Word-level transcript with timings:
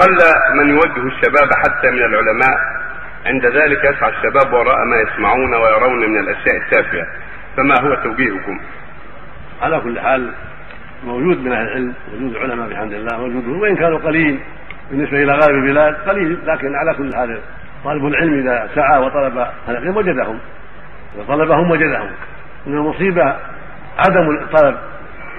قل 0.00 0.18
من 0.54 0.68
يوجه 0.70 1.06
الشباب 1.06 1.48
حتى 1.64 1.90
من 1.90 1.98
العلماء. 1.98 2.58
عند 3.26 3.46
ذلك 3.46 3.84
يسعى 3.84 4.10
الشباب 4.10 4.52
وراء 4.52 4.84
ما 4.84 4.96
يسمعون 4.96 5.54
ويرون 5.54 6.10
من 6.10 6.18
الأشياء 6.18 6.56
التافهة. 6.56 7.06
فما 7.56 7.74
هو 7.80 7.94
توجيهكم؟ 7.94 8.60
على 9.62 9.80
كل 9.80 10.00
حال 10.00 10.30
موجود 11.04 11.44
من 11.44 11.52
أهل 11.52 11.66
العلم 11.66 11.94
وجود 12.14 12.36
العلماء 12.36 12.68
بحمد 12.68 12.92
الله 12.92 13.16
موجود 13.18 13.48
وإن 13.48 13.76
كانوا 13.76 13.98
قليل 13.98 14.40
بالنسبة 14.90 15.22
إلى 15.22 15.32
غالب 15.32 15.64
البلاد 15.64 15.94
قليل 15.94 16.38
لكن 16.46 16.74
على 16.74 16.94
كل 16.94 17.14
حال 17.14 17.40
طالب 17.84 18.06
العلم 18.06 18.38
إذا 18.38 18.68
سعى 18.74 19.00
وطلب 19.00 19.46
العلم 19.68 19.96
وجدهم. 19.96 20.38
إذا 21.16 21.24
طلبهم 21.28 21.70
وجدهم. 21.70 22.10
إن 22.66 22.72
المصيبة 22.72 23.36
عدم 23.98 24.30
الطلب 24.30 24.76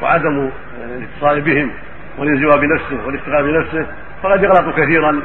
وعدم 0.02 0.52
الاتصال 0.84 1.42
بهم 1.42 1.72
والانزواء 2.18 2.58
بنفسه 2.58 3.06
والاشتغال 3.06 3.44
بنفسه 3.44 3.86
فقد 4.24 4.44
يغلط 4.44 4.76
كثيرا 4.78 5.22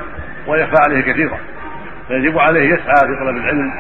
ويخفى 0.47 0.83
عليه 0.89 1.01
كثيرا. 1.01 1.39
فيجب 2.09 2.39
عليه 2.39 2.75
يسعى 2.75 3.01
في 3.01 3.25
طلب 3.25 3.37
العلم 3.37 3.71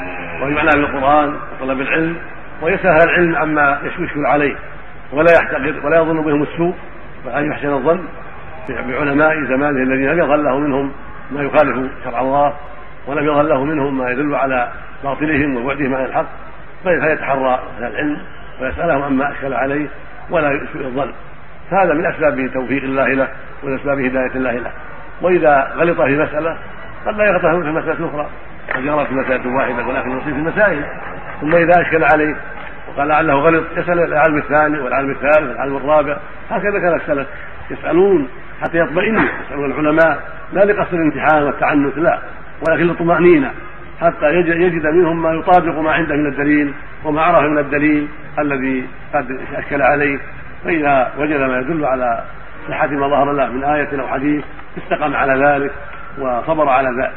ويعنى 0.42 0.70
بالقران 0.74 1.34
وطلب 1.52 1.80
العلم 1.80 2.16
ويسهل 2.62 3.02
العلم 3.02 3.36
عما 3.36 3.78
يشكل 3.84 4.26
عليه. 4.26 4.56
ولا 5.12 5.32
يحتقر 5.32 5.86
ولا 5.86 5.96
يظن 5.96 6.22
بهم 6.22 6.42
السوء 6.42 6.74
وان 7.26 7.50
يحسن 7.50 7.72
الظن 7.72 8.00
بعلماء 8.68 9.44
زمانه 9.44 9.82
الذين 9.82 10.08
لم 10.08 10.18
يظل 10.18 10.44
له 10.44 10.58
منهم 10.58 10.92
ما 11.30 11.42
يخالف 11.42 11.90
شرع 12.04 12.20
الله 12.20 12.54
ولم 13.06 13.24
يظل 13.24 13.48
له 13.48 13.64
منهم 13.64 13.98
ما 13.98 14.10
يدل 14.10 14.34
على 14.34 14.68
باطلهم 15.04 15.56
وبعدهم 15.56 15.94
عن 15.94 16.04
الحق. 16.04 16.26
فيتحرى 16.84 17.60
أهل 17.78 17.84
العلم 17.84 18.18
ويسألهم 18.60 19.02
عما 19.02 19.32
أشكل 19.32 19.54
عليه 19.54 19.86
ولا 20.30 20.50
يسوء 20.52 20.82
الظن. 20.84 21.12
هذا 21.70 21.94
من 21.94 22.06
أسباب 22.06 22.50
توفيق 22.54 22.82
الله 22.82 23.08
له 23.08 23.28
ومن 23.62 23.74
أسباب 23.74 24.00
هداية 24.00 24.34
الله 24.34 24.52
له. 24.52 24.70
وإذا 25.22 25.72
غلط 25.76 26.00
في 26.00 26.16
مسألة 26.18 26.56
قد 27.06 27.16
لا 27.16 27.24
يغلط 27.24 27.40
في 27.40 27.70
مسألة 27.70 28.08
أخرى. 28.08 28.26
قد 28.74 28.84
يغلط 28.84 29.08
في 29.08 29.14
مسألة 29.14 29.56
واحدة 29.56 29.86
ولكن 29.86 30.10
يصيب 30.10 30.34
في 30.34 30.40
المسائل. 30.40 30.84
ثم 31.40 31.54
إذا 31.56 31.80
أشكل 31.80 32.04
عليه 32.04 32.36
وقال 32.88 33.08
لعله 33.08 33.34
غلط 33.34 33.64
يسأل 33.76 33.98
العالم 33.98 34.38
الثاني 34.38 34.80
والعالم 34.80 35.10
الثالث 35.10 35.48
والعالم 35.48 35.76
الرابع. 35.76 36.16
هكذا 36.50 36.78
كان 36.80 36.94
السلف 36.94 37.26
يسألون 37.70 38.28
حتى 38.62 38.78
يطمئنوا 38.78 39.22
يسألون 39.46 39.70
العلماء. 39.70 40.22
لا 40.52 40.64
لقصد 40.64 40.94
الامتحان 40.94 41.42
والتعنت 41.42 41.98
لا 41.98 42.18
ولكن 42.68 42.84
للطمأنينة 42.84 43.50
حتى 44.00 44.34
يجد 44.34 44.86
منهم 44.86 45.22
ما 45.22 45.32
يطابق 45.32 45.78
ما 45.78 45.92
عنده 45.92 46.14
من 46.14 46.26
الدليل 46.26 46.74
وما 47.04 47.22
عرف 47.22 47.50
من 47.50 47.58
الدليل 47.58 48.08
الذي 48.38 48.86
قد 49.14 49.40
أشكل 49.56 49.82
عليه. 49.82 50.18
فإذا 50.64 51.12
وجد 51.18 51.40
ما 51.40 51.58
يدل 51.58 51.84
على 51.84 52.24
صحة 52.68 52.86
ما 52.86 53.08
ظهر 53.08 53.32
له 53.32 53.52
من 53.52 53.64
آية 53.64 54.00
أو 54.00 54.08
حديث 54.08 54.44
استقام 54.78 55.16
على 55.16 55.46
ذلك 55.46 55.72
وصبر 56.18 56.68
على 56.68 56.88
ذلك 56.88 57.12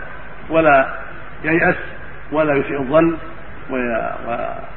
ولا 0.49 0.87
ييأس 1.43 1.75
ولا 2.31 2.53
يسيء 2.53 2.79
الظن 2.79 3.17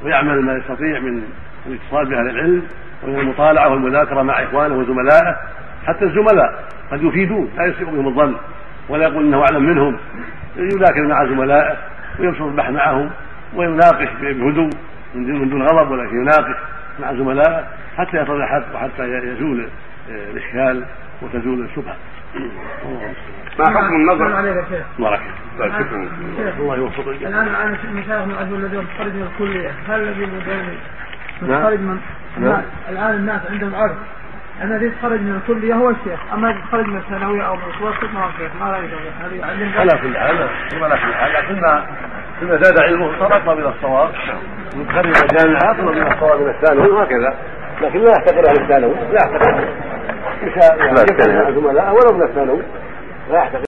ويعمل 0.04 0.42
ما 0.42 0.54
يستطيع 0.56 1.00
من 1.00 1.22
الاتصال 1.66 2.06
بأهل 2.06 2.28
العلم 2.30 2.62
ومن 3.02 3.18
المطالعة 3.18 3.68
والمذاكرة 3.68 4.22
مع 4.22 4.42
إخوانه 4.42 4.74
وزملائه 4.74 5.36
حتى 5.86 6.04
الزملاء 6.04 6.64
قد 6.92 7.02
يفيدون 7.02 7.50
لا 7.56 7.66
يسيء 7.66 7.90
بهم 7.90 8.08
الظن 8.08 8.36
ولا 8.88 9.08
يقول 9.08 9.24
إنه 9.24 9.38
أعلم 9.40 9.64
منهم 9.64 9.98
يذاكر 10.56 11.06
مع 11.06 11.24
زملائه 11.24 11.76
ويبسط 12.18 12.42
البحث 12.42 12.70
معهم 12.70 13.10
ويناقش 13.54 14.08
بهدوء 14.20 14.70
من 15.14 15.48
دون 15.48 15.62
غضب 15.62 15.90
ولكن 15.90 16.20
يناقش 16.20 16.56
مع 17.00 17.12
زملائه 17.12 17.64
حتى 17.96 18.16
يصل 18.16 18.36
الحق 18.36 18.74
وحتى 18.74 19.02
يزول 19.02 19.68
الإشكال 20.08 20.84
وتزول 21.22 21.64
الشبهة. 21.64 21.96
ما 23.58 23.66
حكم 23.66 23.94
النظر؟ 23.94 24.36
عليك 24.36 24.56
يا 24.56 24.64
شيخ. 24.70 24.86
بارك 24.98 25.20
شكرا 25.58 26.08
الله 26.58 26.76
يوفقك. 26.76 27.22
الآن 27.22 27.52
معنا 27.52 27.78
مشايخ 27.92 28.24
من 28.24 28.34
أجل 28.40 28.54
الذين 28.54 28.78
متخرج 28.78 29.12
من 29.12 29.28
الكلية. 29.32 29.70
هل 29.88 30.00
الذي 30.00 30.26
نعم. 31.42 31.60
متخرج 31.60 31.80
من 31.80 32.00
نعم. 32.38 32.62
الآن 32.88 33.14
الناس 33.14 33.40
عندهم 33.50 33.74
عرف 33.74 33.92
ان 34.62 34.72
الذي 34.72 34.86
يتخرج 34.86 35.20
من 35.20 35.40
الكلية؟ 35.42 35.74
هو 35.74 35.90
الشيخ. 35.90 36.20
أما 36.32 36.50
الذي 36.50 36.60
يتخرج 36.60 36.86
من 36.86 36.96
الثانوية 36.96 37.42
أو 37.42 37.56
من 37.56 37.62
المتوسط 37.62 38.14
ما 38.14 38.24
هو 38.24 38.28
الشيخ؟ 38.28 38.52
ما 38.60 38.66
عندهم 38.66 39.72
على 39.78 39.90
كل 40.02 40.16
حال 40.16 40.48
على 40.82 40.96
كل 40.96 41.14
حال. 41.14 41.32
لكن 41.32 41.60
كما 42.40 42.56
زاد 42.62 42.80
علمه 42.80 43.18
ترقى 43.18 43.52
إلى 43.52 43.68
الصواب. 43.68 44.10
متخرج 44.76 45.14
الجامعة 45.22 45.70
اطلب 45.70 45.88
من 45.88 46.12
الصواب 46.12 46.40
من 46.40 46.48
الثانوي 46.48 46.90
وهكذا. 46.90 47.34
لكن 47.82 47.98
لا 47.98 48.10
يحتقر 48.10 48.48
أهل 48.48 48.62
الثانوي 48.62 48.94
لا 48.94 49.18
يحتقر 50.42 51.30
يعني 51.30 51.54
زملاء 51.54 51.92
ولو 51.94 52.24
الثانوي. 52.24 52.62
لا 53.30 53.38
يحتقر 53.38 53.64